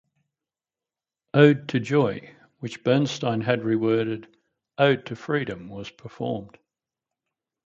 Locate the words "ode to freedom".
4.79-5.69